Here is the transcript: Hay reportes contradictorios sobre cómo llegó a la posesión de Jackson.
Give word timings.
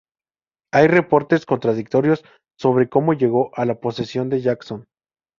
Hay 0.73 0.87
reportes 0.87 1.45
contradictorios 1.45 2.23
sobre 2.57 2.89
cómo 2.89 3.13
llegó 3.13 3.51
a 3.55 3.65
la 3.65 3.79
posesión 3.79 4.29
de 4.31 4.41
Jackson. 4.41 4.87